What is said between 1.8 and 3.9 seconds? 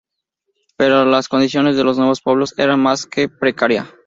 los nuevos pueblos era más que precaria.